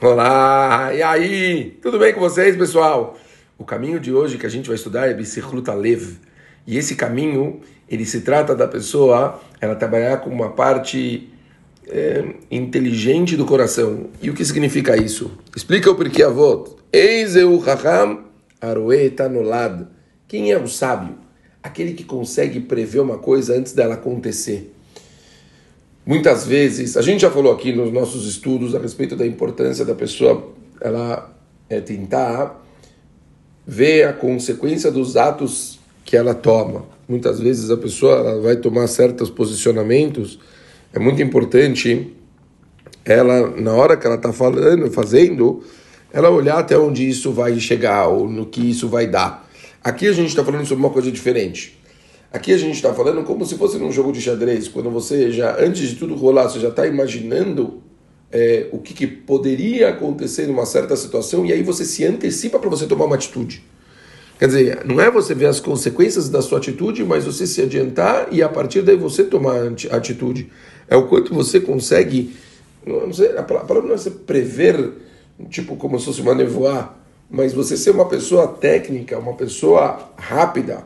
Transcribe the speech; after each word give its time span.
Olá, 0.00 0.92
e 0.92 1.00
aí? 1.02 1.78
Tudo 1.80 2.00
bem 2.00 2.12
com 2.12 2.18
vocês, 2.18 2.56
pessoal? 2.56 3.16
O 3.56 3.64
caminho 3.64 4.00
de 4.00 4.12
hoje 4.12 4.36
que 4.36 4.44
a 4.44 4.48
gente 4.48 4.66
vai 4.66 4.74
estudar 4.74 5.06
é 5.06 5.14
Bicirluta 5.14 5.72
Lev. 5.72 6.18
E 6.66 6.76
esse 6.76 6.96
caminho, 6.96 7.60
ele 7.88 8.04
se 8.04 8.22
trata 8.22 8.56
da 8.56 8.66
pessoa, 8.66 9.40
ela 9.60 9.76
trabalhar 9.76 10.16
com 10.16 10.30
uma 10.30 10.50
parte 10.50 11.30
é, 11.86 12.24
inteligente 12.50 13.36
do 13.36 13.46
coração. 13.46 14.10
E 14.20 14.28
o 14.28 14.34
que 14.34 14.44
significa 14.44 14.96
isso? 14.96 15.38
Explica 15.56 15.88
o 15.92 15.94
porquê 15.94 16.24
avô. 16.24 16.76
Eizeu 16.92 17.56
Raham 17.58 18.24
Aroeta 18.60 19.28
Nolad. 19.28 19.86
Quem 20.26 20.50
é 20.50 20.58
o 20.58 20.66
sábio? 20.66 21.14
Aquele 21.62 21.92
que 21.94 22.02
consegue 22.02 22.58
prever 22.58 22.98
uma 22.98 23.18
coisa 23.18 23.56
antes 23.56 23.72
dela 23.72 23.94
acontecer. 23.94 24.73
Muitas 26.06 26.46
vezes, 26.46 26.96
a 26.96 27.02
gente 27.02 27.22
já 27.22 27.30
falou 27.30 27.52
aqui 27.52 27.72
nos 27.72 27.90
nossos 27.90 28.26
estudos 28.26 28.74
a 28.74 28.78
respeito 28.78 29.16
da 29.16 29.26
importância 29.26 29.84
da 29.84 29.94
pessoa 29.94 30.52
ela 30.80 31.34
é, 31.68 31.80
tentar 31.80 32.62
ver 33.66 34.06
a 34.06 34.12
consequência 34.12 34.90
dos 34.90 35.16
atos 35.16 35.78
que 36.04 36.14
ela 36.14 36.34
toma. 36.34 36.84
Muitas 37.08 37.40
vezes 37.40 37.70
a 37.70 37.76
pessoa 37.76 38.40
vai 38.42 38.56
tomar 38.56 38.86
certos 38.86 39.30
posicionamentos. 39.30 40.38
É 40.92 40.98
muito 40.98 41.22
importante 41.22 42.12
ela, 43.04 43.50
na 43.58 43.72
hora 43.72 43.96
que 43.96 44.06
ela 44.06 44.16
está 44.16 44.32
falando, 44.32 44.90
fazendo, 44.90 45.64
ela 46.12 46.28
olhar 46.28 46.58
até 46.58 46.76
onde 46.76 47.08
isso 47.08 47.32
vai 47.32 47.58
chegar 47.58 48.08
ou 48.08 48.28
no 48.28 48.44
que 48.46 48.60
isso 48.60 48.88
vai 48.88 49.06
dar. 49.06 49.48
Aqui 49.82 50.06
a 50.06 50.12
gente 50.12 50.28
está 50.28 50.44
falando 50.44 50.66
sobre 50.66 50.84
uma 50.84 50.90
coisa 50.90 51.10
diferente. 51.10 51.78
Aqui 52.34 52.52
a 52.52 52.58
gente 52.58 52.74
está 52.74 52.92
falando 52.92 53.22
como 53.22 53.46
se 53.46 53.56
fosse 53.56 53.78
num 53.78 53.92
jogo 53.92 54.10
de 54.10 54.20
xadrez, 54.20 54.66
quando 54.66 54.90
você 54.90 55.30
já, 55.30 55.56
antes 55.56 55.90
de 55.90 55.94
tudo 55.94 56.16
rolar, 56.16 56.48
você 56.48 56.58
já 56.58 56.68
está 56.68 56.84
imaginando 56.84 57.80
é, 58.32 58.66
o 58.72 58.78
que, 58.78 58.92
que, 58.92 59.06
poderia 59.06 59.90
acontecer 59.90 60.48
numa 60.48 60.66
certa 60.66 60.96
situação 60.96 61.46
e 61.46 61.52
aí 61.52 61.62
você 61.62 61.84
se 61.84 62.04
antecipa 62.04 62.58
para 62.58 62.68
você 62.68 62.88
tomar 62.88 63.04
uma 63.04 63.14
atitude. 63.14 63.62
Quer 64.36 64.48
dizer, 64.48 64.84
não 64.84 65.00
é 65.00 65.08
você 65.12 65.32
ver 65.32 65.46
as 65.46 65.60
consequências 65.60 66.28
da 66.28 66.42
sua 66.42 66.58
atitude, 66.58 67.04
mas 67.04 67.24
você 67.24 67.46
se 67.46 67.62
adiantar 67.62 68.26
e 68.32 68.42
a 68.42 68.48
partir 68.48 68.82
daí 68.82 68.96
você 68.96 69.22
tomar 69.22 69.68
a 69.92 69.96
atitude. 69.96 70.50
É 70.88 70.96
o 70.96 71.06
quanto 71.06 71.32
você 71.32 71.60
consegue. 71.60 72.34
Não 72.84 73.12
sei, 73.12 73.38
a 73.38 73.44
palavra 73.44 73.80
não 73.80 73.94
é 73.94 73.96
você 73.96 74.10
prever, 74.10 74.90
tipo 75.50 75.76
como 75.76 76.00
se 76.00 76.06
fosse 76.06 76.20
uma 76.20 76.34
nevoar, 76.34 76.98
mas 77.30 77.52
você 77.52 77.76
ser 77.76 77.90
uma 77.90 78.08
pessoa 78.08 78.48
técnica, 78.48 79.16
uma 79.20 79.34
pessoa 79.34 80.10
rápida 80.16 80.82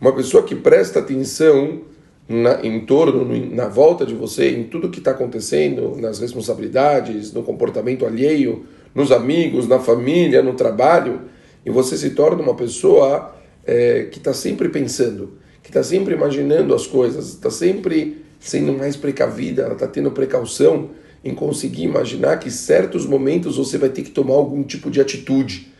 uma 0.00 0.12
pessoa 0.12 0.42
que 0.42 0.54
presta 0.54 1.00
atenção 1.00 1.82
na, 2.28 2.64
em 2.64 2.80
torno, 2.86 3.26
na 3.54 3.68
volta 3.68 4.06
de 4.06 4.14
você, 4.14 4.50
em 4.50 4.64
tudo 4.64 4.88
que 4.88 4.98
está 4.98 5.10
acontecendo, 5.10 5.96
nas 6.00 6.20
responsabilidades, 6.20 7.32
no 7.32 7.42
comportamento 7.42 8.06
alheio, 8.06 8.64
nos 8.94 9.12
amigos, 9.12 9.68
na 9.68 9.78
família, 9.78 10.42
no 10.42 10.54
trabalho, 10.54 11.22
e 11.66 11.70
você 11.70 11.96
se 11.96 12.10
torna 12.10 12.42
uma 12.42 12.54
pessoa 12.54 13.34
é, 13.66 14.04
que 14.04 14.18
está 14.18 14.32
sempre 14.32 14.68
pensando, 14.68 15.34
que 15.62 15.68
está 15.68 15.82
sempre 15.82 16.14
imaginando 16.14 16.74
as 16.74 16.86
coisas, 16.86 17.28
está 17.28 17.50
sempre 17.50 18.24
sendo 18.38 18.72
mais 18.72 18.96
precavida, 18.96 19.68
está 19.72 19.86
tendo 19.86 20.10
precaução 20.12 20.90
em 21.22 21.34
conseguir 21.34 21.82
imaginar 21.82 22.38
que 22.38 22.50
certos 22.50 23.04
momentos 23.04 23.58
você 23.58 23.76
vai 23.76 23.90
ter 23.90 24.02
que 24.02 24.10
tomar 24.10 24.34
algum 24.34 24.62
tipo 24.62 24.90
de 24.90 25.00
atitude. 25.00 25.70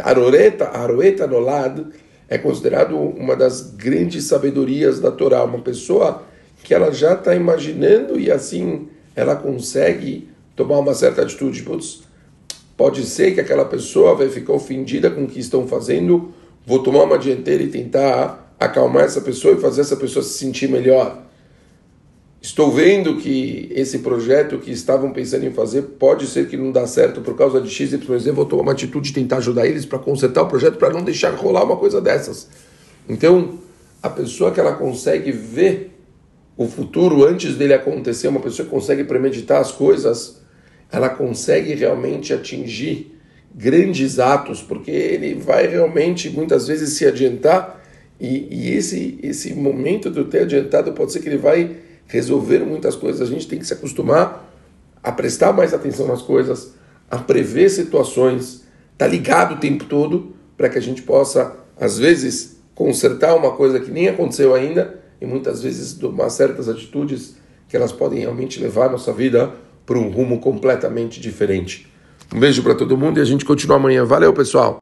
Aroreta, 0.00 0.68
aroeta 0.68 1.26
no 1.26 1.38
lado 1.38 1.88
é 2.28 2.38
considerado 2.38 2.96
uma 2.96 3.36
das 3.36 3.60
grandes 3.60 4.24
sabedorias 4.24 5.00
da 5.00 5.10
Torá, 5.10 5.44
uma 5.44 5.60
pessoa 5.60 6.22
que 6.62 6.74
ela 6.74 6.90
já 6.90 7.14
está 7.14 7.34
imaginando 7.34 8.18
e 8.18 8.30
assim 8.30 8.88
ela 9.14 9.36
consegue 9.36 10.28
tomar 10.54 10.78
uma 10.78 10.94
certa 10.94 11.22
atitude. 11.22 11.62
Putz, 11.62 12.02
pode 12.76 13.04
ser 13.04 13.34
que 13.34 13.40
aquela 13.40 13.64
pessoa 13.64 14.14
vai 14.14 14.28
ficar 14.28 14.52
ofendida 14.52 15.10
com 15.10 15.24
o 15.24 15.26
que 15.26 15.38
estão 15.38 15.66
fazendo, 15.66 16.32
vou 16.66 16.82
tomar 16.82 17.04
uma 17.04 17.18
dianteira 17.18 17.62
e 17.62 17.68
tentar 17.68 18.54
acalmar 18.58 19.04
essa 19.04 19.20
pessoa 19.20 19.54
e 19.54 19.60
fazer 19.60 19.82
essa 19.82 19.96
pessoa 19.96 20.22
se 20.22 20.38
sentir 20.38 20.68
melhor. 20.68 21.22
Estou 22.46 22.70
vendo 22.70 23.16
que 23.16 23.68
esse 23.74 23.98
projeto 23.98 24.58
que 24.58 24.70
estavam 24.70 25.12
pensando 25.12 25.44
em 25.44 25.50
fazer 25.50 25.82
pode 25.82 26.28
ser 26.28 26.46
que 26.46 26.56
não 26.56 26.70
dá 26.70 26.86
certo 26.86 27.20
por 27.20 27.36
causa 27.36 27.60
de 27.60 27.68
X, 27.68 27.92
Y. 27.92 28.32
Vou 28.32 28.44
tomar 28.44 28.62
uma 28.62 28.70
atitude 28.70 29.08
de 29.08 29.14
tentar 29.14 29.38
ajudar 29.38 29.66
eles 29.66 29.84
para 29.84 29.98
consertar 29.98 30.42
o 30.42 30.46
projeto 30.46 30.76
para 30.76 30.92
não 30.92 31.02
deixar 31.02 31.34
rolar 31.34 31.64
uma 31.64 31.76
coisa 31.76 32.00
dessas. 32.00 32.48
Então, 33.08 33.58
a 34.00 34.08
pessoa 34.08 34.52
que 34.52 34.60
ela 34.60 34.74
consegue 34.74 35.32
ver 35.32 35.90
o 36.56 36.68
futuro 36.68 37.24
antes 37.24 37.56
dele 37.56 37.74
acontecer, 37.74 38.28
uma 38.28 38.38
pessoa 38.38 38.64
que 38.64 38.70
consegue 38.70 39.02
premeditar 39.02 39.60
as 39.60 39.72
coisas, 39.72 40.40
ela 40.92 41.08
consegue 41.08 41.74
realmente 41.74 42.32
atingir 42.32 43.12
grandes 43.52 44.20
atos, 44.20 44.62
porque 44.62 44.92
ele 44.92 45.34
vai 45.34 45.66
realmente 45.66 46.30
muitas 46.30 46.68
vezes 46.68 46.90
se 46.90 47.06
adiantar 47.06 47.84
e, 48.20 48.46
e 48.48 48.70
esse 48.70 49.18
esse 49.20 49.52
momento 49.52 50.08
de 50.08 50.22
ter 50.26 50.42
adiantado 50.42 50.92
pode 50.92 51.12
ser 51.12 51.18
que 51.18 51.28
ele 51.28 51.38
vai 51.38 51.85
resolver 52.06 52.60
muitas 52.60 52.94
coisas. 52.94 53.20
A 53.20 53.30
gente 53.30 53.46
tem 53.46 53.58
que 53.58 53.66
se 53.66 53.72
acostumar 53.72 54.52
a 55.02 55.12
prestar 55.12 55.52
mais 55.52 55.72
atenção 55.72 56.06
nas 56.06 56.22
coisas, 56.22 56.74
a 57.10 57.18
prever 57.18 57.68
situações, 57.68 58.64
tá 58.98 59.06
ligado 59.06 59.54
o 59.54 59.58
tempo 59.58 59.84
todo 59.84 60.34
para 60.56 60.68
que 60.68 60.78
a 60.78 60.82
gente 60.82 61.02
possa, 61.02 61.56
às 61.78 61.98
vezes, 61.98 62.56
consertar 62.74 63.34
uma 63.36 63.52
coisa 63.52 63.78
que 63.78 63.90
nem 63.90 64.08
aconteceu 64.08 64.54
ainda 64.54 65.00
e 65.20 65.26
muitas 65.26 65.62
vezes 65.62 65.92
tomar 65.92 66.30
certas 66.30 66.68
atitudes 66.68 67.36
que 67.68 67.76
elas 67.76 67.92
podem 67.92 68.20
realmente 68.20 68.60
levar 68.60 68.86
a 68.86 68.90
nossa 68.90 69.12
vida 69.12 69.52
para 69.84 69.98
um 69.98 70.10
rumo 70.10 70.40
completamente 70.40 71.20
diferente. 71.20 71.90
Um 72.34 72.40
beijo 72.40 72.62
para 72.62 72.74
todo 72.74 72.98
mundo 72.98 73.18
e 73.18 73.22
a 73.22 73.24
gente 73.24 73.44
continua 73.44 73.76
amanhã. 73.76 74.04
Valeu, 74.04 74.32
pessoal! 74.32 74.74